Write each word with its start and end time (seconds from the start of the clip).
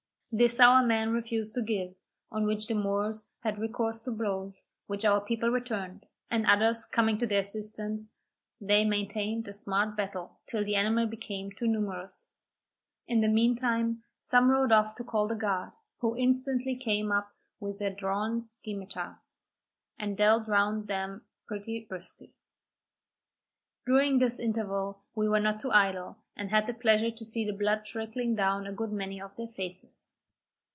This 0.33 0.61
our 0.61 0.81
men 0.81 1.11
refused 1.11 1.53
to 1.55 1.61
give, 1.61 1.93
on 2.31 2.45
which 2.45 2.67
the 2.67 2.73
Moors 2.73 3.25
had 3.41 3.59
recourse 3.59 3.99
to 3.99 4.11
blows, 4.11 4.63
which 4.87 5.03
our 5.03 5.19
people 5.19 5.49
returned; 5.49 6.05
and 6.29 6.45
others 6.45 6.85
coming 6.85 7.17
to 7.17 7.27
their 7.27 7.41
assistance, 7.41 8.09
they 8.61 8.85
maintained 8.85 9.49
a 9.49 9.53
smart 9.53 9.97
battle, 9.97 10.39
till 10.45 10.63
the 10.63 10.75
enemy 10.77 11.05
became 11.05 11.51
too 11.51 11.67
numerous. 11.67 12.27
In 13.09 13.19
the 13.19 13.27
meantime 13.27 14.03
some 14.21 14.49
rode 14.49 14.71
off 14.71 14.95
to 14.95 15.03
call 15.03 15.27
the 15.27 15.35
guard, 15.35 15.73
who 15.99 16.15
instantly 16.15 16.77
came 16.77 17.11
up 17.11 17.35
with 17.59 17.77
their 17.79 17.93
drawn 17.93 18.39
scimetars, 18.41 19.33
and 19.99 20.15
dealt 20.15 20.47
round 20.47 20.87
them 20.87 21.25
pretty 21.45 21.83
briskly. 21.89 22.31
During 23.85 24.19
this 24.19 24.39
interval 24.39 25.03
we 25.13 25.27
were 25.27 25.41
not 25.41 25.65
idle, 25.65 26.19
and 26.37 26.49
had 26.51 26.67
the 26.67 26.73
pleasure 26.73 27.11
to 27.11 27.25
see 27.25 27.43
the 27.43 27.51
blood 27.51 27.83
trickling 27.83 28.33
down 28.33 28.65
a 28.65 28.71
good 28.71 28.93
many 28.93 29.21
of 29.21 29.35
their 29.35 29.49
faces. 29.49 30.07